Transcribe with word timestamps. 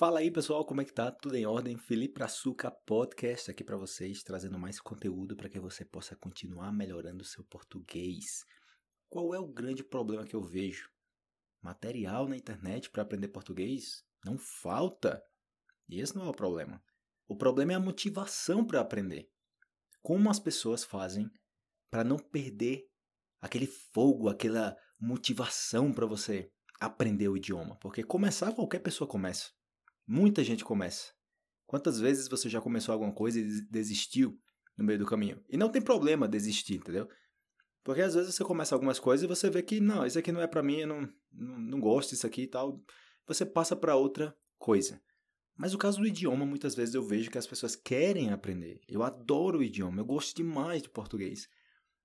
Fala 0.00 0.20
aí 0.20 0.30
pessoal, 0.30 0.64
como 0.64 0.80
é 0.80 0.84
que 0.86 0.94
tá? 0.94 1.12
Tudo 1.12 1.36
em 1.36 1.44
ordem? 1.44 1.76
Felipe 1.76 2.22
Açúcar 2.22 2.70
Podcast 2.86 3.50
aqui 3.50 3.62
para 3.62 3.76
vocês, 3.76 4.22
trazendo 4.22 4.58
mais 4.58 4.80
conteúdo 4.80 5.36
para 5.36 5.50
que 5.50 5.60
você 5.60 5.84
possa 5.84 6.16
continuar 6.16 6.72
melhorando 6.72 7.20
o 7.20 7.26
seu 7.26 7.44
português. 7.44 8.42
Qual 9.10 9.34
é 9.34 9.38
o 9.38 9.46
grande 9.46 9.84
problema 9.84 10.24
que 10.24 10.34
eu 10.34 10.42
vejo? 10.42 10.88
Material 11.60 12.26
na 12.26 12.34
internet 12.34 12.88
para 12.88 13.02
aprender 13.02 13.28
português 13.28 14.02
não 14.24 14.38
falta. 14.38 15.22
E 15.86 16.00
esse 16.00 16.16
não 16.16 16.24
é 16.24 16.28
o 16.30 16.34
problema. 16.34 16.82
O 17.28 17.36
problema 17.36 17.72
é 17.74 17.76
a 17.76 17.78
motivação 17.78 18.66
para 18.66 18.80
aprender. 18.80 19.28
Como 20.00 20.30
as 20.30 20.40
pessoas 20.40 20.82
fazem 20.82 21.30
para 21.90 22.02
não 22.02 22.16
perder 22.16 22.86
aquele 23.38 23.66
fogo, 23.66 24.30
aquela 24.30 24.74
motivação 24.98 25.92
para 25.92 26.06
você 26.06 26.50
aprender 26.80 27.28
o 27.28 27.36
idioma? 27.36 27.76
Porque 27.80 28.02
começar 28.02 28.54
qualquer 28.54 28.78
pessoa 28.78 29.06
começa. 29.06 29.59
Muita 30.12 30.42
gente 30.42 30.64
começa. 30.64 31.12
Quantas 31.68 32.00
vezes 32.00 32.26
você 32.26 32.48
já 32.48 32.60
começou 32.60 32.92
alguma 32.92 33.12
coisa 33.12 33.38
e 33.38 33.60
desistiu 33.70 34.36
no 34.76 34.84
meio 34.84 34.98
do 34.98 35.06
caminho? 35.06 35.40
E 35.48 35.56
não 35.56 35.68
tem 35.68 35.80
problema 35.80 36.26
desistir, 36.26 36.78
entendeu? 36.78 37.08
Porque 37.84 38.02
às 38.02 38.14
vezes 38.14 38.34
você 38.34 38.42
começa 38.42 38.74
algumas 38.74 38.98
coisas 38.98 39.22
e 39.22 39.28
você 39.28 39.48
vê 39.48 39.62
que, 39.62 39.78
não, 39.78 40.04
isso 40.04 40.18
aqui 40.18 40.32
não 40.32 40.42
é 40.42 40.48
para 40.48 40.64
mim, 40.64 40.78
eu 40.78 40.88
não, 40.88 41.08
não, 41.30 41.58
não 41.60 41.80
gosto 41.80 42.10
disso 42.10 42.26
aqui 42.26 42.42
e 42.42 42.46
tal. 42.48 42.82
Você 43.24 43.46
passa 43.46 43.76
para 43.76 43.94
outra 43.94 44.36
coisa. 44.58 45.00
Mas 45.56 45.74
o 45.74 45.78
caso 45.78 46.00
do 46.00 46.06
idioma, 46.08 46.44
muitas 46.44 46.74
vezes 46.74 46.96
eu 46.96 47.06
vejo 47.06 47.30
que 47.30 47.38
as 47.38 47.46
pessoas 47.46 47.76
querem 47.76 48.32
aprender. 48.32 48.80
Eu 48.88 49.04
adoro 49.04 49.60
o 49.60 49.62
idioma, 49.62 50.00
eu 50.00 50.04
gosto 50.04 50.34
demais 50.34 50.82
de 50.82 50.90
português. 50.90 51.48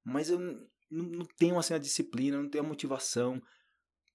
Mas 0.04 0.30
eu 0.30 0.38
não, 0.38 0.70
não 0.92 1.26
tenho 1.40 1.58
assim 1.58 1.74
a 1.74 1.80
disciplina, 1.80 2.40
não 2.40 2.52
tenho 2.52 2.64
a 2.64 2.68
motivação 2.68 3.42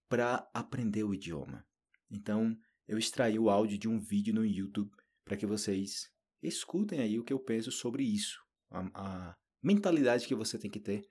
para 0.08 0.48
aprender 0.54 1.02
o 1.02 1.12
idioma. 1.12 1.66
Então, 2.08 2.56
eu 2.90 2.98
extraí 2.98 3.38
o 3.38 3.48
áudio 3.48 3.78
de 3.78 3.88
um 3.88 4.00
vídeo 4.00 4.34
no 4.34 4.44
YouTube 4.44 4.90
para 5.24 5.36
que 5.36 5.46
vocês 5.46 6.10
escutem 6.42 6.98
aí 6.98 7.20
o 7.20 7.24
que 7.24 7.32
eu 7.32 7.38
penso 7.38 7.70
sobre 7.70 8.02
isso, 8.02 8.44
a, 8.68 9.30
a 9.30 9.36
mentalidade 9.62 10.26
que 10.26 10.34
você 10.34 10.58
tem 10.58 10.68
que 10.68 10.80
ter 10.80 11.08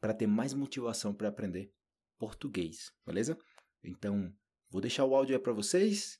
para 0.00 0.12
ter 0.12 0.26
mais 0.26 0.52
motivação 0.52 1.14
para 1.14 1.28
aprender 1.28 1.72
português, 2.18 2.92
beleza? 3.06 3.38
Então, 3.84 4.34
vou 4.68 4.80
deixar 4.80 5.04
o 5.04 5.14
áudio 5.14 5.36
aí 5.36 5.40
para 5.40 5.52
vocês 5.52 6.18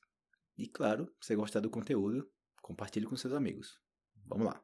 e, 0.57 0.69
claro, 0.69 1.13
se 1.19 1.27
você 1.27 1.35
gostar 1.35 1.59
do 1.59 1.69
conteúdo, 1.69 2.25
compartilhe 2.61 3.05
com 3.05 3.17
seus 3.17 3.33
amigos. 3.33 3.81
Vamos 4.25 4.47
lá. 4.47 4.63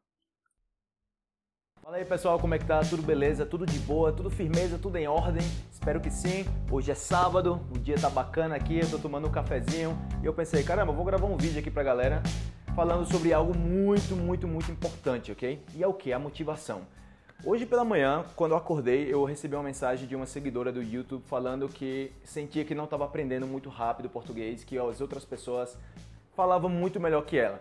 Fala 1.89 1.97
aí 1.97 2.05
pessoal, 2.05 2.37
como 2.37 2.53
é 2.53 2.59
que 2.59 2.65
tá? 2.65 2.81
Tudo 2.81 3.01
beleza? 3.01 3.47
Tudo 3.47 3.65
de 3.65 3.79
boa? 3.79 4.11
Tudo 4.11 4.29
firmeza? 4.29 4.77
Tudo 4.77 4.95
em 4.97 5.07
ordem? 5.07 5.41
Espero 5.71 5.99
que 5.99 6.11
sim. 6.11 6.45
Hoje 6.69 6.91
é 6.91 6.93
sábado, 6.93 7.59
o 7.75 7.79
dia 7.79 7.95
tá 7.99 8.11
bacana 8.11 8.55
aqui, 8.55 8.77
eu 8.77 8.87
tô 8.87 8.99
tomando 8.99 9.27
um 9.27 9.31
cafezinho 9.31 9.97
e 10.21 10.25
eu 10.27 10.31
pensei, 10.31 10.61
caramba, 10.61 10.93
vou 10.93 11.03
gravar 11.03 11.25
um 11.25 11.35
vídeo 11.35 11.59
aqui 11.59 11.71
pra 11.71 11.81
galera 11.81 12.21
falando 12.75 13.11
sobre 13.11 13.33
algo 13.33 13.57
muito, 13.57 14.15
muito, 14.15 14.47
muito 14.47 14.71
importante, 14.71 15.31
ok? 15.31 15.59
E 15.73 15.81
é 15.81 15.87
o 15.87 15.93
que? 15.95 16.13
A 16.13 16.19
motivação. 16.19 16.81
Hoje 17.43 17.65
pela 17.65 17.83
manhã, 17.83 18.23
quando 18.35 18.51
eu 18.51 18.57
acordei, 18.57 19.11
eu 19.11 19.23
recebi 19.23 19.55
uma 19.55 19.63
mensagem 19.63 20.07
de 20.07 20.15
uma 20.15 20.27
seguidora 20.27 20.71
do 20.71 20.83
YouTube 20.83 21.23
falando 21.25 21.67
que 21.67 22.11
sentia 22.23 22.63
que 22.63 22.75
não 22.75 22.83
estava 22.83 23.05
aprendendo 23.05 23.47
muito 23.47 23.67
rápido 23.67 24.07
português, 24.09 24.63
que 24.63 24.77
as 24.77 25.01
outras 25.01 25.25
pessoas 25.25 25.75
falavam 26.35 26.69
muito 26.69 26.99
melhor 26.99 27.25
que 27.25 27.35
ela. 27.35 27.59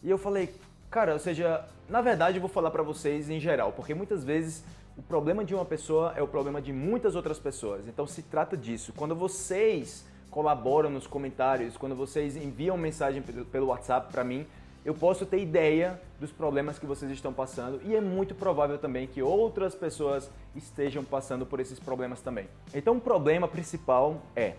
E 0.00 0.08
eu 0.08 0.16
falei, 0.16 0.54
Cara, 0.94 1.12
ou 1.12 1.18
seja, 1.18 1.64
na 1.88 2.00
verdade 2.00 2.36
eu 2.36 2.40
vou 2.40 2.48
falar 2.48 2.70
para 2.70 2.80
vocês 2.80 3.28
em 3.28 3.40
geral, 3.40 3.72
porque 3.72 3.92
muitas 3.92 4.22
vezes 4.22 4.62
o 4.96 5.02
problema 5.02 5.44
de 5.44 5.52
uma 5.52 5.64
pessoa 5.64 6.14
é 6.16 6.22
o 6.22 6.28
problema 6.28 6.62
de 6.62 6.72
muitas 6.72 7.16
outras 7.16 7.36
pessoas. 7.36 7.88
Então 7.88 8.06
se 8.06 8.22
trata 8.22 8.56
disso. 8.56 8.92
Quando 8.96 9.12
vocês 9.12 10.04
colaboram 10.30 10.88
nos 10.88 11.04
comentários, 11.04 11.76
quando 11.76 11.96
vocês 11.96 12.36
enviam 12.36 12.76
mensagem 12.76 13.22
pelo 13.50 13.66
WhatsApp 13.66 14.12
para 14.12 14.22
mim, 14.22 14.46
eu 14.84 14.94
posso 14.94 15.26
ter 15.26 15.40
ideia 15.40 16.00
dos 16.20 16.30
problemas 16.30 16.78
que 16.78 16.86
vocês 16.86 17.10
estão 17.10 17.32
passando 17.32 17.80
e 17.84 17.96
é 17.96 18.00
muito 18.00 18.32
provável 18.32 18.78
também 18.78 19.08
que 19.08 19.20
outras 19.20 19.74
pessoas 19.74 20.30
estejam 20.54 21.02
passando 21.02 21.44
por 21.44 21.58
esses 21.58 21.80
problemas 21.80 22.20
também. 22.20 22.46
Então 22.72 22.98
o 22.98 23.00
problema 23.00 23.48
principal 23.48 24.22
é 24.36 24.54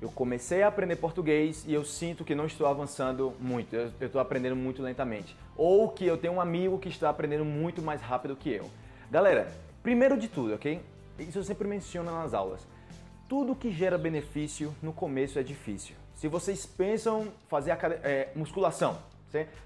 eu 0.00 0.10
comecei 0.10 0.62
a 0.62 0.68
aprender 0.68 0.96
português 0.96 1.64
e 1.66 1.72
eu 1.72 1.84
sinto 1.84 2.24
que 2.24 2.34
não 2.34 2.46
estou 2.46 2.66
avançando 2.66 3.32
muito, 3.40 3.74
eu 3.74 3.92
estou 4.00 4.20
aprendendo 4.20 4.56
muito 4.56 4.82
lentamente. 4.82 5.36
Ou 5.56 5.88
que 5.88 6.04
eu 6.04 6.18
tenho 6.18 6.34
um 6.34 6.40
amigo 6.40 6.78
que 6.78 6.88
está 6.88 7.08
aprendendo 7.08 7.44
muito 7.44 7.80
mais 7.80 8.00
rápido 8.00 8.36
que 8.36 8.50
eu. 8.50 8.70
Galera, 9.10 9.52
primeiro 9.82 10.18
de 10.18 10.28
tudo, 10.28 10.54
ok? 10.54 10.80
Isso 11.18 11.38
eu 11.38 11.44
sempre 11.44 11.68
menciono 11.68 12.10
nas 12.10 12.34
aulas. 12.34 12.66
Tudo 13.28 13.54
que 13.54 13.70
gera 13.70 13.96
benefício 13.96 14.74
no 14.82 14.92
começo 14.92 15.38
é 15.38 15.42
difícil. 15.42 15.94
Se 16.14 16.28
vocês 16.28 16.66
pensam 16.66 17.28
fazer 17.48 17.70
é, 18.02 18.30
musculação, 18.34 18.98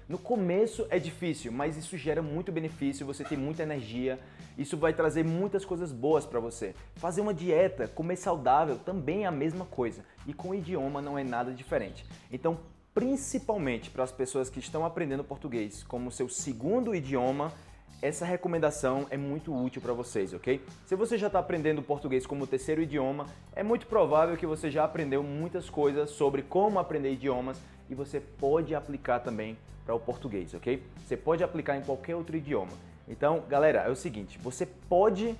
no 0.07 0.17
começo 0.17 0.85
é 0.89 0.99
difícil, 0.99 1.51
mas 1.51 1.77
isso 1.77 1.97
gera 1.97 2.21
muito 2.21 2.51
benefício, 2.51 3.05
você 3.05 3.23
tem 3.23 3.37
muita 3.37 3.63
energia, 3.63 4.19
isso 4.57 4.77
vai 4.77 4.93
trazer 4.93 5.23
muitas 5.23 5.63
coisas 5.63 5.91
boas 5.91 6.25
para 6.25 6.39
você. 6.39 6.75
Fazer 6.95 7.21
uma 7.21 7.33
dieta, 7.33 7.87
comer 7.87 8.15
saudável 8.15 8.77
também 8.77 9.23
é 9.23 9.27
a 9.27 9.31
mesma 9.31 9.65
coisa, 9.65 10.03
e 10.25 10.33
com 10.33 10.53
idioma 10.53 11.01
não 11.01 11.17
é 11.17 11.23
nada 11.23 11.51
diferente. 11.51 12.05
Então, 12.31 12.59
principalmente 12.93 13.89
para 13.89 14.03
as 14.03 14.11
pessoas 14.11 14.49
que 14.49 14.59
estão 14.59 14.85
aprendendo 14.85 15.23
português 15.23 15.83
como 15.83 16.11
seu 16.11 16.27
segundo 16.27 16.93
idioma, 16.93 17.53
essa 18.01 18.25
recomendação 18.25 19.07
é 19.09 19.17
muito 19.17 19.53
útil 19.53 19.81
para 19.81 19.91
vocês, 19.91 20.33
ok? 20.33 20.61
Se 20.85 20.95
você 20.95 21.17
já 21.17 21.27
está 21.27 21.39
aprendendo 21.39 21.81
português 21.81 22.25
como 22.25 22.47
terceiro 22.47 22.81
idioma, 22.81 23.25
é 23.53 23.61
muito 23.61 23.87
provável 23.87 24.37
que 24.37 24.45
você 24.45 24.71
já 24.71 24.85
aprendeu 24.85 25.21
muitas 25.21 25.69
coisas 25.69 26.09
sobre 26.11 26.41
como 26.41 26.79
aprender 26.79 27.11
idiomas 27.11 27.59
e 27.89 27.95
você 27.95 28.19
pode 28.19 28.73
aplicar 28.73 29.19
também 29.19 29.57
para 29.85 29.93
o 29.93 29.99
português, 29.99 30.53
ok? 30.53 30.81
Você 31.05 31.17
pode 31.17 31.43
aplicar 31.43 31.75
em 31.75 31.81
qualquer 31.81 32.15
outro 32.15 32.37
idioma. 32.37 32.71
Então, 33.07 33.43
galera, 33.49 33.79
é 33.79 33.89
o 33.89 33.95
seguinte: 33.95 34.37
você 34.39 34.65
pode 34.65 35.35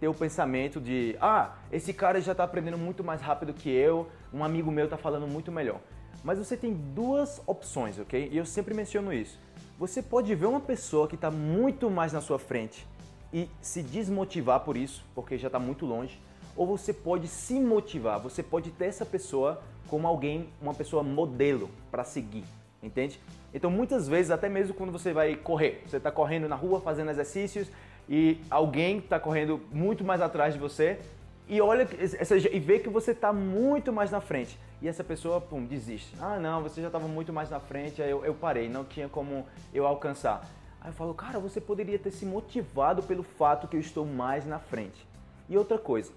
ter 0.00 0.08
o 0.08 0.14
pensamento 0.14 0.80
de, 0.80 1.16
ah, 1.20 1.54
esse 1.70 1.92
cara 1.92 2.20
já 2.20 2.32
está 2.32 2.42
aprendendo 2.42 2.78
muito 2.78 3.04
mais 3.04 3.20
rápido 3.20 3.54
que 3.54 3.70
eu, 3.70 4.08
um 4.34 4.42
amigo 4.42 4.72
meu 4.72 4.86
está 4.86 4.96
falando 4.96 5.28
muito 5.28 5.52
melhor. 5.52 5.80
Mas 6.24 6.38
você 6.38 6.56
tem 6.56 6.72
duas 6.72 7.40
opções, 7.46 7.98
ok? 7.98 8.28
E 8.32 8.36
eu 8.36 8.46
sempre 8.46 8.74
menciono 8.74 9.12
isso 9.12 9.38
você 9.82 10.00
pode 10.00 10.32
ver 10.32 10.46
uma 10.46 10.60
pessoa 10.60 11.08
que 11.08 11.16
está 11.16 11.28
muito 11.28 11.90
mais 11.90 12.12
na 12.12 12.20
sua 12.20 12.38
frente 12.38 12.86
e 13.32 13.48
se 13.60 13.82
desmotivar 13.82 14.60
por 14.60 14.76
isso, 14.76 15.04
porque 15.12 15.36
já 15.36 15.48
está 15.48 15.58
muito 15.58 15.84
longe, 15.84 16.20
ou 16.54 16.64
você 16.64 16.92
pode 16.92 17.26
se 17.26 17.58
motivar, 17.58 18.20
você 18.20 18.44
pode 18.44 18.70
ter 18.70 18.84
essa 18.84 19.04
pessoa 19.04 19.60
como 19.88 20.06
alguém, 20.06 20.48
uma 20.60 20.72
pessoa 20.72 21.02
modelo 21.02 21.68
para 21.90 22.04
seguir, 22.04 22.44
entende? 22.80 23.18
Então 23.52 23.72
muitas 23.72 24.06
vezes, 24.06 24.30
até 24.30 24.48
mesmo 24.48 24.72
quando 24.72 24.92
você 24.92 25.12
vai 25.12 25.34
correr, 25.34 25.82
você 25.84 25.96
está 25.96 26.12
correndo 26.12 26.48
na 26.48 26.54
rua 26.54 26.80
fazendo 26.80 27.10
exercícios 27.10 27.66
e 28.08 28.38
alguém 28.48 28.98
está 28.98 29.18
correndo 29.18 29.60
muito 29.72 30.04
mais 30.04 30.20
atrás 30.20 30.54
de 30.54 30.60
você 30.60 31.00
e 31.52 31.60
olha 31.60 31.86
e 32.50 32.58
vê 32.58 32.78
que 32.78 32.88
você 32.88 33.10
está 33.10 33.30
muito 33.30 33.92
mais 33.92 34.10
na 34.10 34.22
frente 34.22 34.58
e 34.80 34.88
essa 34.88 35.04
pessoa, 35.04 35.38
pum, 35.38 35.62
desiste. 35.62 36.16
Ah, 36.18 36.38
não, 36.38 36.62
você 36.62 36.80
já 36.80 36.86
estava 36.86 37.06
muito 37.06 37.30
mais 37.30 37.50
na 37.50 37.60
frente, 37.60 38.00
aí 38.00 38.10
eu, 38.10 38.24
eu 38.24 38.32
parei, 38.32 38.70
não 38.70 38.86
tinha 38.86 39.06
como 39.06 39.44
eu 39.74 39.86
alcançar. 39.86 40.48
Aí 40.80 40.88
eu 40.88 40.94
falo, 40.94 41.12
cara, 41.12 41.38
você 41.38 41.60
poderia 41.60 41.98
ter 41.98 42.10
se 42.10 42.24
motivado 42.24 43.02
pelo 43.02 43.22
fato 43.22 43.68
que 43.68 43.76
eu 43.76 43.80
estou 43.80 44.06
mais 44.06 44.46
na 44.46 44.58
frente. 44.58 45.06
E 45.46 45.58
outra 45.58 45.76
coisa, 45.76 46.10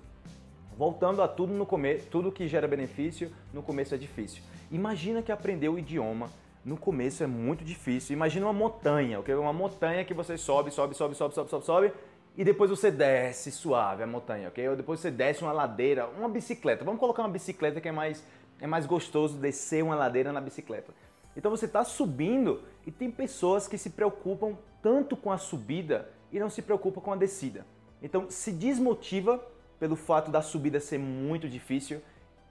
voltando 0.77 1.21
a 1.21 1.27
tudo 1.27 1.51
no 1.51 1.65
começo, 1.65 2.07
tudo 2.09 2.31
que 2.31 2.47
gera 2.47 2.65
benefício, 2.65 3.29
no 3.53 3.61
começo 3.61 3.93
é 3.93 3.97
difícil. 3.97 4.41
Imagina 4.71 5.21
que 5.21 5.33
aprender 5.33 5.67
o 5.67 5.77
idioma 5.77 6.29
no 6.63 6.77
começo 6.77 7.23
é 7.23 7.27
muito 7.27 7.65
difícil. 7.65 8.13
Imagina 8.15 8.45
uma 8.45 8.53
montanha, 8.53 9.19
ok? 9.19 9.35
Uma 9.35 9.53
montanha 9.53 10.05
que 10.05 10.13
você 10.13 10.37
sobe, 10.37 10.71
sobe, 10.71 10.95
sobe, 10.95 11.13
sobe, 11.13 11.35
sobe, 11.35 11.49
sobe, 11.49 11.65
sobe, 11.65 11.91
e 12.37 12.43
depois 12.43 12.69
você 12.69 12.91
desce 12.91 13.51
suave 13.51 14.03
a 14.03 14.07
montanha, 14.07 14.49
ok? 14.49 14.67
Ou 14.69 14.75
depois 14.75 14.99
você 14.99 15.09
desce 15.09 15.41
uma 15.41 15.53
ladeira, 15.53 16.07
uma 16.07 16.27
bicicleta. 16.27 16.83
Vamos 16.83 16.99
colocar 16.99 17.21
uma 17.23 17.29
bicicleta 17.29 17.79
que 17.79 17.87
é 17.87 17.91
mais 17.91 18.23
é 18.59 18.67
mais 18.67 18.85
gostoso 18.85 19.37
descer 19.37 19.83
uma 19.83 19.95
ladeira 19.95 20.31
na 20.31 20.39
bicicleta. 20.39 20.93
Então 21.35 21.51
você 21.51 21.65
está 21.65 21.83
subindo 21.83 22.61
e 22.85 22.91
tem 22.91 23.11
pessoas 23.11 23.67
que 23.67 23.77
se 23.77 23.89
preocupam 23.89 24.57
tanto 24.81 25.17
com 25.17 25.31
a 25.31 25.37
subida 25.37 26.09
e 26.31 26.39
não 26.39 26.49
se 26.49 26.61
preocupam 26.61 27.01
com 27.01 27.11
a 27.11 27.15
descida. 27.15 27.65
Então 28.01 28.29
se 28.29 28.51
desmotiva 28.51 29.43
pelo 29.79 29.95
fato 29.95 30.31
da 30.31 30.41
subida 30.41 30.79
ser 30.79 30.97
muito 30.97 31.49
difícil 31.49 32.01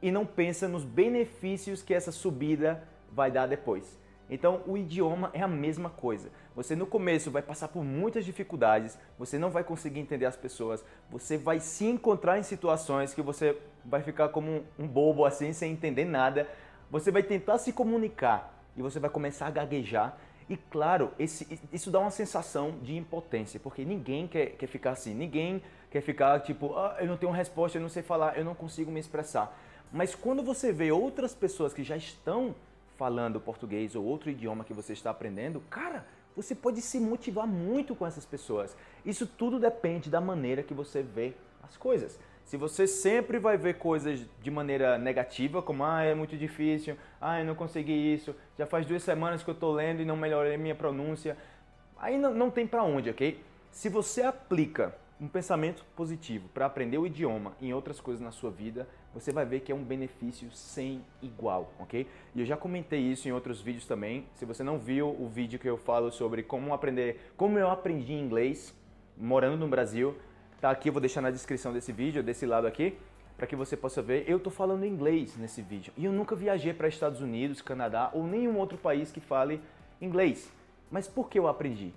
e 0.03 0.11
não 0.11 0.27
pensa 0.27 0.69
nos 0.69 0.85
benefícios 0.85 1.83
que 1.83 1.95
essa 1.95 2.13
subida 2.13 2.87
vai 3.11 3.31
dar 3.31 3.47
depois. 3.47 3.99
Então, 4.29 4.63
o 4.67 4.77
idioma 4.77 5.31
é 5.35 5.43
a 5.43 5.49
mesma 5.49 5.91
coisa. 5.91 6.31
Você 6.57 6.75
no 6.75 6.87
começo 6.87 7.31
vai 7.31 7.43
passar 7.43 7.69
por 7.69 7.85
muitas 7.85 8.25
dificuldades, 8.25 8.99
você 9.19 9.39
não 9.39 9.51
vai 9.51 9.63
conseguir 9.63 10.01
entender 10.01 10.27
as 10.27 10.37
pessoas, 10.37 10.85
você 11.11 11.37
vai 11.37 11.61
se 11.61 11.85
encontrar 11.85 12.39
em 12.39 12.43
situações 12.43 13.13
que 13.13 13.21
você 13.21 13.59
vai 13.85 14.03
ficar 14.03 14.31
como 14.31 14.65
um 14.79 14.87
bobo 14.87 15.25
assim, 15.25 15.53
sem 15.53 15.73
entender 15.73 16.05
nada. 16.05 16.49
Você 16.91 17.11
vai 17.11 17.23
tentar 17.23 17.59
se 17.59 17.73
comunicar 17.73 18.55
e 18.77 18.83
você 18.83 18.99
vai 18.99 19.11
começar 19.11 19.47
a 19.47 19.51
gaguejar. 19.51 20.17
E 20.49 20.57
claro, 20.57 21.11
esse, 21.19 21.59
isso 21.73 21.91
dá 21.91 21.99
uma 21.99 22.11
sensação 22.11 22.79
de 22.83 22.97
impotência, 22.97 23.59
porque 23.59 23.85
ninguém 23.85 24.27
quer, 24.27 24.51
quer 24.51 24.67
ficar 24.67 24.91
assim, 24.91 25.15
ninguém 25.15 25.63
quer 25.91 26.03
ficar 26.03 26.41
tipo, 26.41 26.77
ah, 26.77 26.97
eu 27.01 27.07
não 27.07 27.17
tenho 27.17 27.33
resposta, 27.33 27.79
eu 27.79 27.83
não 27.83 27.89
sei 27.89 28.03
falar, 28.03 28.37
eu 28.39 28.45
não 28.45 28.55
consigo 28.55 28.91
me 28.91 29.01
expressar. 29.01 29.57
Mas 29.93 30.15
quando 30.15 30.43
você 30.43 30.73
vê 30.73 30.91
outras 30.91 31.35
pessoas 31.35 31.73
que 31.73 31.83
já 31.83 31.97
estão 31.97 32.55
falando 32.97 33.41
português 33.41 33.95
ou 33.95 34.05
outro 34.05 34.31
idioma 34.31 34.65
que 34.65 34.73
você 34.73 34.93
está 34.93 35.11
aprendendo, 35.11 35.61
cara, 35.71 36.07
você 36.37 36.55
pode 36.55 36.81
se 36.81 36.99
motivar 36.99 37.47
muito 37.47 37.95
com 37.95 38.07
essas 38.07 38.25
pessoas. 38.25 38.77
Isso 39.05 39.27
tudo 39.27 39.59
depende 39.59 40.11
da 40.11 40.21
maneira 40.21 40.63
que 40.63 40.75
você 40.75 41.03
vê 41.03 41.35
as 41.63 41.77
coisas. 41.77 42.19
Se 42.45 42.57
você 42.57 42.87
sempre 42.87 43.39
vai 43.39 43.57
ver 43.57 43.79
coisas 43.79 44.21
de 44.43 44.51
maneira 44.51 44.99
negativa, 44.99 45.63
como 45.63 45.83
ah, 45.85 46.03
é 46.03 46.15
muito 46.15 46.37
difícil, 46.37 46.97
ah, 47.21 47.41
eu 47.41 47.47
não 47.47 47.55
consegui 47.55 48.13
isso, 48.13 48.35
já 48.59 48.67
faz 48.67 48.85
duas 48.85 49.03
semanas 49.03 49.43
que 49.43 49.49
eu 49.49 49.55
estou 49.55 49.73
lendo 49.73 50.03
e 50.03 50.05
não 50.05 50.17
melhorei 50.17 50.57
minha 50.59 50.75
pronúncia, 50.75 51.39
aí 51.97 52.19
não, 52.19 52.35
não 52.35 52.51
tem 52.51 52.67
para 52.67 52.83
onde, 52.83 53.09
ok? 53.09 53.43
Se 53.71 53.89
você 53.89 54.23
aplica 54.23 54.95
um 55.25 55.29
pensamento 55.29 55.87
positivo 55.97 56.51
para 56.53 56.67
aprender 56.67 56.99
o 56.99 57.07
idioma 57.07 57.57
em 57.59 57.73
outras 57.73 57.99
coisas 57.99 58.21
na 58.21 58.31
sua 58.31 58.51
vida, 58.51 58.87
você 59.15 59.33
vai 59.33 59.47
ver 59.47 59.61
que 59.61 59.73
é 59.73 59.75
um 59.75 59.83
benefício 59.83 60.51
sem 60.53 61.03
igual, 61.23 61.73
ok? 61.79 62.07
E 62.35 62.41
eu 62.41 62.45
já 62.45 62.59
comentei 62.59 63.01
isso 63.01 63.27
em 63.27 63.33
outros 63.33 63.63
vídeos 63.63 63.87
também. 63.87 64.27
Se 64.35 64.45
você 64.45 64.63
não 64.63 64.79
viu 64.79 65.09
o 65.09 65.27
vídeo 65.27 65.59
que 65.59 65.67
eu 65.67 65.79
falo 65.79 66.13
sobre 66.13 66.43
como 66.43 66.75
aprender, 66.75 67.33
como 67.39 67.59
eu 67.59 67.71
aprendi 67.71 68.13
inglês 68.13 68.79
morando 69.17 69.57
no 69.57 69.67
Brasil, 69.67 70.15
tá 70.61 70.71
aqui, 70.71 70.91
eu 70.91 70.93
vou 70.93 71.01
deixar 71.01 71.23
na 71.23 71.31
descrição 71.31 71.73
desse 71.73 71.91
vídeo, 71.91 72.23
desse 72.23 72.45
lado 72.45 72.67
aqui, 72.67 72.99
para 73.35 73.47
que 73.47 73.57
você 73.57 73.79
possa 73.79 74.03
ver. 74.03 74.29
Eu 74.29 74.39
tô 74.39 74.51
falando 74.51 74.85
inglês 74.85 75.39
nesse 75.39 75.63
vídeo 75.63 75.91
e 75.97 76.05
eu 76.05 76.13
nunca 76.13 76.37
viajei 76.37 76.75
para 76.75 76.87
Estados 76.87 77.23
Unidos, 77.23 77.63
Canadá 77.63 78.11
ou 78.13 78.27
nenhum 78.27 78.59
outro 78.59 78.77
país 78.77 79.11
que 79.11 79.21
fale 79.21 79.59
inglês. 80.03 80.53
Mas 80.91 81.09
por 81.09 81.31
que 81.31 81.39
eu 81.39 81.49
aprendi? 81.49 81.95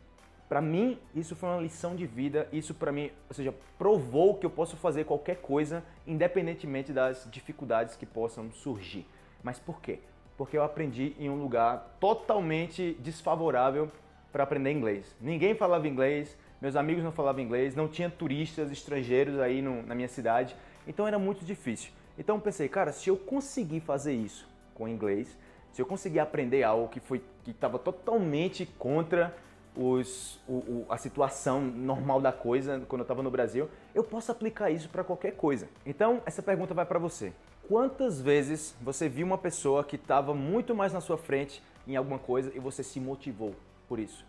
Para 0.48 0.62
mim, 0.62 0.98
isso 1.14 1.36
foi 1.36 1.50
uma 1.50 1.62
lição 1.62 1.96
de 1.96 2.06
vida, 2.06 2.48
isso 2.54 2.74
para 2.74 2.92
mim, 2.92 3.12
ou 3.30 3.36
seja, 3.36 3.54
provou 3.78 4.36
que 4.36 4.46
eu 4.46 4.50
posso 4.50 4.78
fazer 4.78 5.04
qualquer 5.04 5.38
coisa, 5.38 5.84
independentemente 6.06 6.94
das 6.94 7.28
dificuldades 7.30 7.96
que 7.98 8.06
possam 8.06 8.50
surgir. 8.52 9.06
Mas 9.44 9.60
por 9.60 9.82
quê? 9.82 10.00
Porque 10.38 10.58
eu 10.58 10.64
aprendi 10.64 11.14
em 11.20 11.30
um 11.30 11.36
lugar 11.36 11.98
totalmente 12.00 12.96
desfavorável 13.02 13.92
para 14.32 14.44
aprender 14.44 14.72
inglês. 14.72 15.14
Ninguém 15.20 15.54
falava 15.54 15.86
inglês, 15.86 16.38
meus 16.62 16.78
amigos 16.78 17.04
não 17.04 17.12
falavam 17.12 17.42
inglês, 17.42 17.76
não 17.76 17.88
tinha 17.88 18.10
turistas 18.10 18.72
estrangeiros 18.72 19.40
aí 19.40 19.62
no, 19.62 19.84
na 19.84 19.94
minha 19.94 20.08
cidade, 20.08 20.56
então 20.88 21.06
era 21.06 21.20
muito 21.20 21.44
difícil. 21.44 21.92
Então 22.18 22.38
eu 22.38 22.42
pensei, 22.42 22.70
cara, 22.70 22.94
se 22.94 23.10
eu 23.10 23.18
conseguir 23.18 23.82
fazer 23.82 24.14
isso 24.14 24.48
com 24.74 24.88
inglês, 24.88 25.38
se 25.72 25.82
eu 25.82 25.86
conseguir 25.86 26.20
aprender 26.20 26.64
algo 26.64 26.88
que 26.88 27.00
foi 27.00 27.22
que 27.44 27.52
estava 27.52 27.78
totalmente 27.78 28.66
contra 28.78 29.36
os, 29.78 30.40
o, 30.48 30.54
o, 30.54 30.86
a 30.90 30.98
situação 30.98 31.62
normal 31.62 32.20
da 32.20 32.32
coisa 32.32 32.82
quando 32.88 33.02
eu 33.02 33.04
estava 33.04 33.22
no 33.22 33.30
Brasil, 33.30 33.70
eu 33.94 34.04
posso 34.04 34.32
aplicar 34.32 34.72
isso 34.72 34.90
para 34.90 35.04
qualquer 35.04 35.36
coisa. 35.36 35.70
Então, 35.86 36.22
essa 36.26 36.42
pergunta 36.42 36.74
vai 36.74 36.86
para 36.86 36.98
você. 36.98 37.32
Quantas 37.68 38.20
vezes 38.20 38.76
você 38.82 39.08
viu 39.08 39.28
uma 39.28 39.38
pessoa 39.38 39.84
que 39.84 39.96
estava 39.96 40.34
muito 40.34 40.74
mais 40.74 40.94
na 40.94 41.02
sua 41.02 41.18
frente 41.18 41.62
em 41.86 41.96
alguma 41.96 42.18
coisa 42.18 42.52
e 42.56 42.60
você 42.60 42.82
se 42.82 43.00
motivou 43.00 43.54
por 43.88 44.00
isso? 44.00 44.26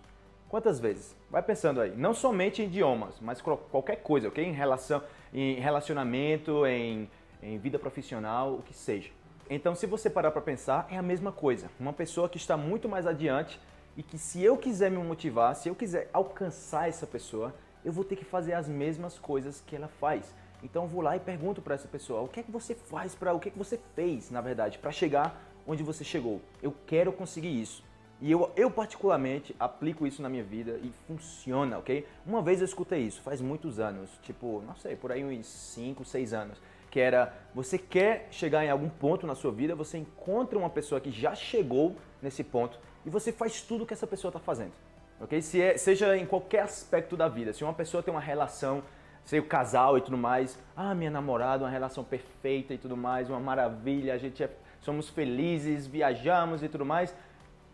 Quantas 0.49 0.81
vezes? 0.81 1.17
Vai 1.31 1.43
pensando 1.43 1.81
aí. 1.81 1.95
Não 1.97 2.13
somente 2.13 2.63
em 2.63 2.67
idiomas, 2.67 3.19
mas 3.21 3.41
qualquer 3.41 3.97
coisa, 3.97 4.29
ok? 4.29 4.45
Em 4.45 4.53
relação, 4.53 5.03
em 5.33 5.55
relacionamento, 5.61 6.67
em, 6.67 7.09
em 7.43 7.59
vida 7.59 7.79
profissional, 7.79 8.55
o 8.55 8.63
que 8.63 8.75
seja. 8.75 9.11
Então, 9.49 9.75
se 9.75 9.87
você 9.87 10.11
parar 10.11 10.31
para 10.31 10.43
pensar, 10.43 10.87
é 10.91 10.99
a 10.99 11.03
mesma 11.03 11.33
coisa. 11.33 11.71
Uma 11.79 11.93
pessoa 11.93 12.29
que 12.29 12.37
está 12.37 12.57
muito 12.57 12.89
mais 12.89 13.07
adiante 13.07 13.59
e 13.99 14.03
que 14.05 14.17
se 14.17 14.41
eu 14.41 14.57
quiser 14.57 14.93
me 14.93 14.97
motivar, 14.99 15.57
se 15.57 15.69
eu 15.69 15.75
quiser 15.75 16.09
alcançar 16.13 16.89
essa 16.89 17.05
pessoa, 17.05 17.53
eu 17.85 17.93
vou 17.93 18.05
ter 18.05 18.15
que 18.15 18.25
fazer 18.25 18.53
as 18.53 18.69
mesmas 18.69 19.19
coisas 19.19 19.61
que 19.67 19.75
ela 19.75 19.89
faz. 19.89 20.33
Então 20.63 20.85
eu 20.85 20.89
vou 20.89 21.03
lá 21.03 21.17
e 21.17 21.21
pergunto 21.21 21.61
para 21.61 21.75
essa 21.75 21.89
pessoa: 21.89 22.23
o 22.23 22.29
que 22.29 22.39
é 22.39 22.43
que 22.45 22.51
você 22.51 22.77
faz 22.77 23.17
para, 23.17 23.35
o 23.35 23.41
que 23.41 23.49
é 23.49 23.51
que 23.51 23.59
você 23.59 23.77
fez, 23.97 24.31
na 24.31 24.41
verdade, 24.41 24.79
para 24.79 24.93
chegar 24.93 25.43
onde 25.67 25.83
você 25.83 26.05
chegou? 26.05 26.41
Eu 26.63 26.73
quero 26.87 27.13
conseguir 27.13 27.61
isso. 27.61 27.83
E 28.21 28.31
eu, 28.31 28.51
eu 28.55 28.71
particularmente 28.71 29.55
aplico 29.59 30.07
isso 30.07 30.23
na 30.23 30.29
minha 30.29 30.45
vida 30.45 30.79
e 30.81 30.93
funciona, 31.09 31.79
ok? 31.79 32.07
Uma 32.25 32.41
vez 32.41 32.61
eu 32.61 32.65
escutei 32.65 33.01
isso, 33.01 33.21
faz 33.23 33.41
muitos 33.41 33.81
anos, 33.81 34.11
tipo, 34.23 34.63
não 34.67 34.77
sei, 34.77 34.97
por 34.97 35.11
aí 35.13 35.25
uns 35.25 35.47
5, 35.47 36.05
6 36.05 36.33
anos, 36.33 36.59
que 36.91 36.99
era, 36.99 37.33
você 37.55 37.79
quer 37.79 38.27
chegar 38.33 38.65
em 38.65 38.71
algum 38.71 38.89
ponto 38.89 39.25
na 39.25 39.37
sua 39.37 39.53
vida, 39.53 39.77
você 39.77 39.99
encontra 39.99 40.59
uma 40.59 40.71
pessoa 40.71 41.01
que 41.01 41.13
já 41.13 41.33
chegou 41.37 41.97
nesse 42.23 42.43
ponto 42.43 42.79
e 43.05 43.11
você 43.11 43.33
faz 43.33 43.61
tudo 43.61 43.87
que 43.87 43.93
essa 43.93 44.07
pessoa 44.07 44.31
está 44.31 44.41
fazendo. 44.41 44.73
Ok? 45.21 45.41
Se 45.43 45.61
é, 45.61 45.77
seja 45.77 46.17
em 46.17 46.27
qualquer 46.27 46.63
aspecto 46.63 47.17
da 47.17 47.29
vida. 47.29 47.53
Se 47.53 47.65
uma 47.65 47.73
pessoa 47.73 48.03
tem 48.03 48.13
uma 48.13 48.21
relação, 48.21 48.83
sei 49.25 49.41
o 49.41 49.45
casal 49.45 49.99
e 49.99 50.01
tudo 50.01 50.17
mais, 50.17 50.59
ah, 50.77 50.95
minha 50.95 51.11
namorada, 51.11 51.65
uma 51.65 51.71
relação 51.71 52.05
perfeita 52.05 52.75
e 52.75 52.79
tudo 52.79 52.97
mais, 52.97 53.29
uma 53.29 53.41
maravilha, 53.41 54.15
a 54.15 54.19
gente 54.19 54.43
é, 54.43 54.51
somos 54.81 55.09
felizes, 55.09 55.87
viajamos 55.87 56.63
e 56.63 56.69
tudo 56.69 56.85
mais. 56.85 57.15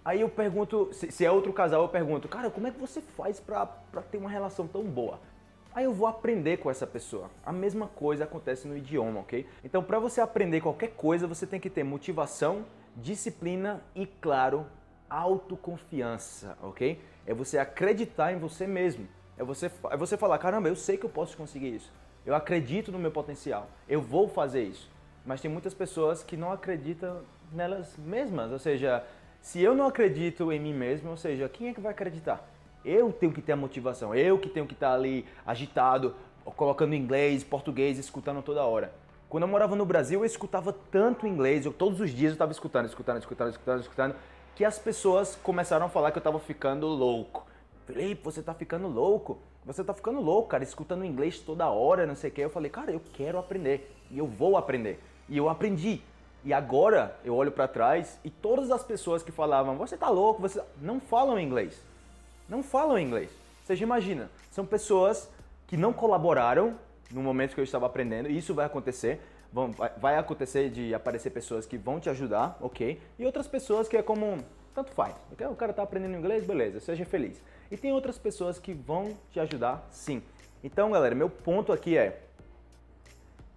Aí 0.05 0.20
eu 0.20 0.29
pergunto, 0.29 0.90
se, 0.93 1.11
se 1.11 1.25
é 1.25 1.31
outro 1.31 1.52
casal, 1.52 1.82
eu 1.82 1.88
pergunto, 1.88 2.29
cara, 2.29 2.50
como 2.50 2.67
é 2.67 2.70
que 2.70 2.79
você 2.79 3.00
faz 3.00 3.40
para 3.40 3.67
ter 4.11 4.19
uma 4.19 4.29
relação 4.29 4.67
tão 4.67 4.85
boa? 4.85 5.19
Aí 5.75 5.85
eu 5.87 5.93
vou 5.93 6.06
aprender 6.06 6.58
com 6.58 6.70
essa 6.70 6.87
pessoa. 6.87 7.29
A 7.44 7.52
mesma 7.52 7.88
coisa 7.88 8.25
acontece 8.25 8.69
no 8.69 8.76
idioma, 8.76 9.20
ok? 9.20 9.44
Então, 9.64 9.82
para 9.82 9.99
você 9.99 10.20
aprender 10.20 10.61
qualquer 10.61 10.90
coisa, 10.90 11.26
você 11.26 11.47
tem 11.47 11.58
que 11.58 11.69
ter 11.69 11.82
motivação, 11.82 12.64
disciplina 12.96 13.82
e, 13.94 14.06
claro, 14.06 14.67
autoconfiança, 15.08 16.56
ok? 16.62 17.00
É 17.26 17.35
você 17.35 17.58
acreditar 17.58 18.32
em 18.32 18.38
você 18.38 18.67
mesmo. 18.67 19.06
É 19.37 19.44
você, 19.44 19.70
é 19.91 19.96
você 19.96 20.17
falar, 20.17 20.38
caramba, 20.38 20.69
eu 20.69 20.76
sei 20.76 20.96
que 20.96 21.05
eu 21.05 21.11
posso 21.11 21.37
conseguir 21.37 21.75
isso. 21.75 21.93
Eu 22.25 22.35
acredito 22.35 22.91
no 22.91 22.99
meu 22.99 23.11
potencial. 23.11 23.69
Eu 23.88 24.00
vou 24.00 24.29
fazer 24.29 24.62
isso. 24.62 24.91
Mas 25.26 25.41
tem 25.41 25.50
muitas 25.50 25.75
pessoas 25.75 26.23
que 26.23 26.37
não 26.37 26.52
acreditam 26.52 27.23
nelas 27.52 27.96
mesmas. 27.99 28.50
Ou 28.52 28.58
seja, 28.58 29.05
se 29.40 29.61
eu 29.61 29.75
não 29.75 29.87
acredito 29.87 30.50
em 30.52 30.61
mim 30.61 30.73
mesmo, 30.73 31.11
ou 31.11 31.17
seja, 31.17 31.49
quem 31.49 31.69
é 31.69 31.75
que 31.75 31.81
vai 31.81 31.93
acreditar? 31.93 32.49
Eu 32.85 33.12
tenho 33.12 33.32
que 33.32 33.43
ter 33.43 33.52
a 33.52 33.56
motivação. 33.56 34.14
Eu 34.14 34.38
que 34.38 34.49
tenho 34.49 34.67
que 34.67 34.75
estar 34.75 34.93
ali 34.93 35.26
agitado, 35.47 36.14
colocando 36.44 36.94
inglês, 36.94 37.43
português, 37.43 37.99
escutando 37.99 38.43
toda 38.43 38.64
hora. 38.64 38.93
Quando 39.35 39.43
eu 39.43 39.49
morava 39.49 39.75
no 39.75 39.85
Brasil, 39.85 40.21
eu 40.21 40.25
escutava 40.25 40.73
tanto 40.93 41.27
inglês, 41.27 41.67
eu 41.67 41.73
todos 41.73 42.01
os 42.01 42.11
dias 42.11 42.31
eu 42.31 42.35
estava 42.35 42.53
escutando, 42.53 42.87
escutando, 42.87 43.19
escutando, 43.19 43.51
escutando, 43.51 43.81
escutando, 43.81 44.17
que 44.55 44.65
as 44.65 44.79
pessoas 44.79 45.35
começaram 45.35 45.87
a 45.87 45.89
falar 45.89 46.13
que 46.13 46.19
eu 46.19 46.23
tava 46.23 46.39
ficando 46.39 46.87
louco. 46.87 47.45
Felipe, 47.85 48.23
você 48.23 48.41
tá 48.41 48.55
ficando 48.55 48.87
louco? 48.87 49.39
Você 49.67 49.83
tá 49.83 49.93
ficando 49.93 50.21
louco, 50.21 50.51
cara, 50.51 50.63
escutando 50.63 51.05
inglês 51.05 51.41
toda 51.41 51.69
hora, 51.69 52.07
não 52.07 52.15
sei 52.15 52.31
o 52.31 52.33
que. 52.33 52.43
Eu 52.43 52.49
falei, 52.49 52.71
cara, 52.71 52.93
eu 52.93 53.03
quero 53.13 53.37
aprender 53.37 53.93
e 54.09 54.19
eu 54.19 54.27
vou 54.29 54.57
aprender. 54.57 55.03
E 55.29 55.37
eu 55.37 55.49
aprendi. 55.49 56.01
E 56.45 56.53
agora 56.53 57.17
eu 57.25 57.35
olho 57.35 57.51
para 57.51 57.67
trás 57.67 58.21
e 58.23 58.31
todas 58.31 58.71
as 58.71 58.85
pessoas 58.85 59.21
que 59.25 59.33
falavam, 59.33 59.77
você 59.77 59.97
tá 59.97 60.11
louco, 60.11 60.43
você 60.43 60.63
não 60.81 61.01
falam 61.01 61.41
inglês. 61.41 61.83
Não 62.49 62.62
falam 62.62 62.97
inglês. 62.97 63.33
Seja, 63.64 63.83
imagina, 63.83 64.31
são 64.53 64.64
pessoas 64.64 65.29
que 65.67 65.76
não 65.76 65.93
colaboraram 65.93 66.79
no 67.14 67.23
momento 67.23 67.54
que 67.54 67.61
eu 67.61 67.64
estava 67.64 67.87
aprendendo, 67.87 68.28
isso 68.28 68.52
vai 68.54 68.66
acontecer 68.66 69.21
vão, 69.54 69.71
vai 69.99 70.16
acontecer 70.16 70.68
de 70.68 70.92
aparecer 70.92 71.30
pessoas 71.30 71.64
que 71.64 71.78
vão 71.78 72.00
te 72.00 72.11
ajudar, 72.11 72.59
ok? 72.61 73.00
E 73.16 73.25
outras 73.25 73.47
pessoas 73.47 73.87
que 73.87 73.97
é 73.97 74.02
como, 74.02 74.44
tanto 74.75 74.90
faz. 74.90 75.14
Okay? 75.33 75.47
O 75.47 75.54
cara 75.54 75.71
está 75.71 75.85
aprendendo 75.85 76.16
inglês, 76.16 76.44
beleza, 76.44 76.80
seja 76.80 77.04
feliz. 77.04 77.40
E 77.71 77.76
tem 77.76 77.92
outras 77.92 78.18
pessoas 78.18 78.59
que 78.59 78.75
vão 78.75 79.16
te 79.30 79.38
ajudar, 79.38 79.87
sim. 79.90 80.21
Então, 80.62 80.90
galera, 80.90 81.14
meu 81.14 81.30
ponto 81.30 81.73
aqui 81.73 81.97
é, 81.97 82.21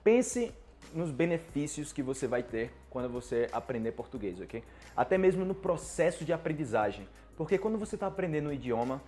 pense 0.04 0.54
nos 0.94 1.10
benefícios 1.10 1.92
que 1.92 2.04
você 2.04 2.28
vai 2.28 2.44
ter 2.44 2.72
quando 2.92 3.10
você 3.10 3.48
aprender 3.52 3.92
português, 3.92 4.40
ok? 4.40 4.64
Até 4.96 5.18
mesmo 5.18 5.44
no 5.44 5.56
processo 5.56 6.24
de 6.24 6.32
aprendizagem. 6.32 7.08
Porque 7.36 7.58
quando 7.58 7.78
você 7.78 7.96
está 7.96 8.08
aprendendo 8.08 8.50
um 8.50 8.52
idioma, 8.52 9.02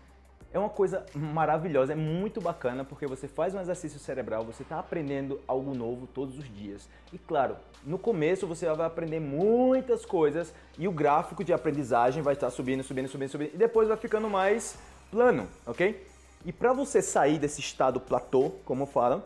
é 0.51 0.57
uma 0.57 0.69
coisa 0.69 1.05
maravilhosa, 1.13 1.93
é 1.93 1.95
muito 1.95 2.41
bacana 2.41 2.83
porque 2.83 3.05
você 3.05 3.27
faz 3.27 3.53
um 3.53 3.61
exercício 3.61 3.99
cerebral, 3.99 4.43
você 4.43 4.63
está 4.63 4.79
aprendendo 4.79 5.39
algo 5.47 5.75
novo 5.75 6.07
todos 6.07 6.37
os 6.39 6.53
dias. 6.53 6.89
E 7.13 7.17
claro, 7.17 7.55
no 7.83 7.99
começo 7.99 8.47
você 8.47 8.65
vai 8.73 8.87
aprender 8.87 9.19
muitas 9.19 10.05
coisas 10.05 10.53
e 10.77 10.87
o 10.87 10.91
gráfico 10.91 11.43
de 11.43 11.53
aprendizagem 11.53 12.23
vai 12.23 12.33
estar 12.33 12.49
subindo, 12.49 12.83
subindo, 12.83 13.07
subindo, 13.07 13.29
subindo 13.29 13.53
e 13.53 13.57
depois 13.57 13.87
vai 13.87 13.97
ficando 13.97 14.29
mais 14.29 14.77
plano, 15.11 15.47
ok? 15.65 16.07
E 16.45 16.51
para 16.51 16.73
você 16.73 17.01
sair 17.01 17.37
desse 17.37 17.59
estado 17.59 17.99
platô, 17.99 18.51
como 18.65 18.85
falam, 18.85 19.21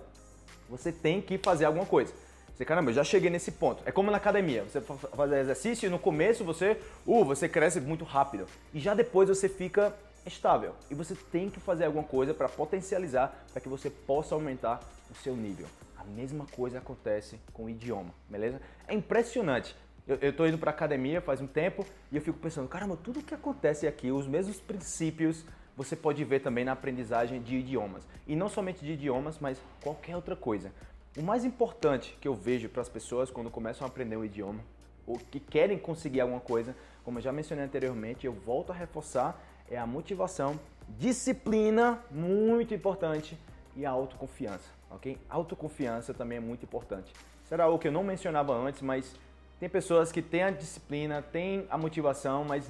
você 0.70 0.92
tem 0.92 1.22
que 1.22 1.38
fazer 1.38 1.66
alguma 1.66 1.86
coisa. 1.86 2.14
Você, 2.54 2.66
caramba, 2.66 2.92
eu 2.92 2.96
já 2.96 3.04
cheguei 3.04 3.30
nesse 3.30 3.52
ponto. 3.52 3.82
É 3.86 3.92
como 3.92 4.12
na 4.12 4.18
academia, 4.18 4.64
você 4.64 4.80
faz 4.82 5.32
exercício 5.32 5.88
e 5.88 5.90
no 5.90 5.98
começo 5.98 6.44
você, 6.44 6.78
uh, 7.06 7.26
você 7.26 7.50
cresce 7.50 7.80
muito 7.80 8.04
rápido. 8.04 8.46
E 8.74 8.80
já 8.80 8.94
depois 8.94 9.30
você 9.30 9.50
fica 9.50 9.94
estável 10.26 10.76
e 10.90 10.96
você 10.96 11.16
tem 11.16 11.50
que 11.50 11.60
fazer 11.60 11.86
alguma 11.86 12.04
coisa 12.04 12.34
para 12.34 12.50
potencializar 12.50 13.46
para 13.52 13.62
que 13.62 13.70
você 13.70 13.90
possa 13.90 14.36
aumentar 14.36 14.80
o 15.10 15.16
seu 15.16 15.36
nível. 15.36 15.68
A 15.98 16.04
mesma 16.04 16.46
coisa 16.46 16.80
acontece 16.80 17.40
com 17.54 17.66
o 17.66 17.70
idioma, 17.70 18.14
beleza? 18.30 18.62
É 18.88 18.94
impressionante. 18.94 19.76
Eu, 20.06 20.18
estou 20.30 20.46
indo 20.48 20.58
para 20.58 20.72
academia 20.72 21.22
faz 21.22 21.40
um 21.40 21.48
tempo 21.48 21.86
e 22.12 22.18
eu 22.18 22.22
fico 22.22 22.38
pensando, 22.38 22.68
caramba, 22.68 22.98
tudo 22.98 23.24
que 23.24 23.34
acontece 23.34 23.88
aqui, 23.88 24.12
os 24.12 24.28
mesmos 24.28 24.60
princípios 24.60 25.46
você 25.76 25.96
pode 25.96 26.24
ver 26.24 26.42
também 26.42 26.64
na 26.64 26.74
aprendizagem 26.74 27.42
de 27.42 27.56
idiomas. 27.56 28.08
E 28.28 28.36
não 28.36 28.50
somente 28.50 28.86
de 28.86 28.92
idiomas, 28.92 29.40
mas 29.40 29.60
qualquer 29.82 30.16
outra 30.16 30.36
coisa. 30.36 30.72
O 31.18 31.22
mais 31.22 31.46
importante 31.46 32.18
que 32.20 32.28
eu 32.28 32.34
vejo 32.34 32.70
para 32.70 32.82
as 32.82 32.90
pessoas 32.90 33.32
quando 33.32 33.50
começam 33.50 33.86
a 33.86 33.90
aprender 33.90 34.18
um 34.18 34.26
idioma 34.26 34.60
ou 35.06 35.18
que 35.18 35.40
querem 35.40 35.78
conseguir 35.78 36.22
alguma 36.22 36.40
coisa, 36.40 36.76
como 37.04 37.20
eu 37.20 37.22
já 37.22 37.32
mencionei 37.32 37.66
anteriormente, 37.66 38.26
eu 38.26 38.34
volto 38.34 38.72
a 38.72 38.76
reforçar, 38.76 39.40
é 39.70 39.78
a 39.78 39.86
motivação, 39.86 40.60
disciplina, 40.90 42.00
muito 42.12 42.74
importante, 42.74 43.38
e 43.76 43.86
a 43.86 43.90
autoconfiança, 43.90 44.70
ok? 44.90 45.18
Autoconfiança 45.30 46.14
também 46.14 46.38
é 46.38 46.42
muito 46.42 46.64
importante. 46.64 47.12
Será 47.46 47.66
algo 47.66 47.80
que 47.80 47.88
eu 47.88 47.92
não 47.92 48.04
mencionava 48.04 48.54
antes, 48.54 48.82
mas 48.82 49.16
tem 49.60 49.70
pessoas 49.70 50.12
que 50.12 50.22
têm 50.22 50.44
a 50.44 50.52
disciplina, 50.52 51.22
têm 51.22 51.66
a 51.70 51.78
motivação, 51.78 52.44
mas 52.44 52.70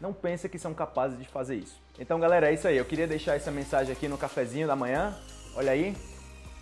não 0.00 0.12
pensam 0.12 0.50
que 0.50 0.58
são 0.58 0.74
capazes 0.74 1.18
de 1.18 1.26
fazer 1.26 1.56
isso. 1.56 1.80
Então, 1.98 2.18
galera, 2.18 2.50
é 2.50 2.54
isso 2.54 2.66
aí. 2.66 2.76
Eu 2.76 2.84
queria 2.84 3.06
deixar 3.06 3.36
essa 3.36 3.50
mensagem 3.50 3.92
aqui 3.92 4.08
no 4.08 4.16
cafezinho 4.16 4.66
da 4.66 4.74
manhã. 4.74 5.16
Olha 5.54 5.72
aí, 5.72 5.96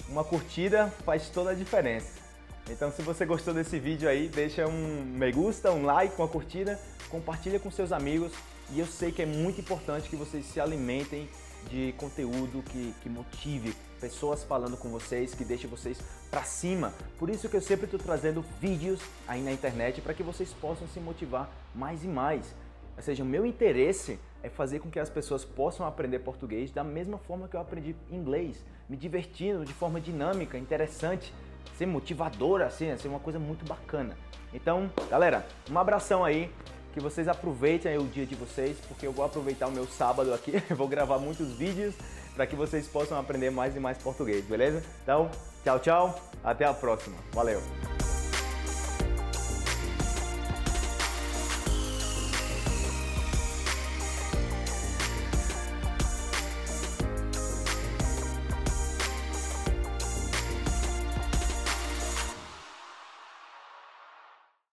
uma 0.08 0.24
curtida 0.24 0.88
faz 1.04 1.28
toda 1.30 1.50
a 1.50 1.54
diferença. 1.54 2.20
Então, 2.68 2.90
se 2.90 3.00
você 3.02 3.24
gostou 3.24 3.54
desse 3.54 3.78
vídeo 3.78 4.08
aí, 4.08 4.28
deixa 4.28 4.66
um 4.66 5.04
me 5.04 5.32
gusta, 5.32 5.70
um 5.72 5.84
like, 5.84 6.14
uma 6.18 6.28
curtida, 6.28 6.78
compartilha 7.08 7.58
com 7.58 7.70
seus 7.70 7.92
amigos. 7.92 8.32
E 8.70 8.80
eu 8.80 8.87
sei 8.87 9.10
que 9.10 9.22
é 9.22 9.26
muito 9.26 9.60
importante 9.60 10.08
que 10.08 10.16
vocês 10.16 10.44
se 10.44 10.60
alimentem 10.60 11.28
de 11.70 11.94
conteúdo 11.96 12.62
que, 12.62 12.94
que 13.02 13.08
motive 13.08 13.75
pessoas 14.00 14.44
falando 14.44 14.76
com 14.76 14.88
vocês, 14.90 15.34
que 15.34 15.44
deixe 15.44 15.66
vocês 15.66 15.98
para 16.30 16.42
cima. 16.44 16.92
Por 17.18 17.30
isso 17.30 17.48
que 17.48 17.56
eu 17.56 17.60
sempre 17.60 17.87
estou 17.87 17.98
trazendo 17.98 18.44
vídeos 18.60 19.00
aí 19.26 19.42
na 19.42 19.52
internet 19.52 20.00
para 20.00 20.14
que 20.14 20.22
vocês 20.22 20.52
possam 20.52 20.87
se 20.88 21.00
motivar 21.00 21.50
mais 21.75 22.04
e 22.04 22.08
mais. 22.08 22.54
Ou 22.96 23.02
seja, 23.02 23.22
o 23.22 23.26
meu 23.26 23.46
interesse 23.46 24.18
é 24.42 24.48
fazer 24.48 24.80
com 24.80 24.90
que 24.90 25.00
as 25.00 25.10
pessoas 25.10 25.44
possam 25.44 25.87
aprender 25.87 26.20
português 26.20 26.70
da 26.70 26.84
mesma 26.84 27.18
forma 27.18 27.48
que 27.48 27.56
eu 27.56 27.60
aprendi 27.60 27.96
inglês, 28.10 28.64
me 28.88 28.96
divertindo 28.96 29.64
de 29.64 29.72
forma 29.72 30.00
dinâmica, 30.00 30.58
interessante, 30.58 31.32
ser 31.76 31.87
motivadora, 31.87 32.66
assim, 32.66 32.96
ser 32.98 33.08
uma 33.08 33.20
coisa 33.20 33.38
muito 33.38 33.64
bacana. 33.64 34.16
Então, 34.52 34.90
galera, 35.10 35.46
um 35.70 35.78
abração 35.78 36.25
aí, 36.25 36.50
que 36.92 37.00
vocês 37.00 37.28
aproveitem 37.28 37.97
o 37.99 38.04
dia 38.04 38.26
de 38.26 38.35
vocês, 38.35 38.76
porque 38.88 39.07
eu 39.07 39.12
vou 39.12 39.25
aproveitar 39.25 39.68
o 39.68 39.73
meu 39.73 39.87
sábado 39.87 40.33
aqui, 40.33 40.52
vou 40.75 40.88
gravar 40.88 41.18
muitos 41.18 41.52
vídeos 41.52 41.95
para 42.35 42.47
que 42.47 42.54
vocês 42.54 42.87
possam 42.87 43.18
aprender 43.18 43.50
mais 43.50 43.75
e 43.75 43.80
mais 43.80 43.99
português, 43.99 44.45
beleza? 44.45 44.83
Então, 45.02 45.30
tchau, 45.64 45.78
tchau, 45.80 46.30
até 46.42 46.64
a 46.64 46.73
próxima. 46.73 47.16
Valeu! 47.33 47.61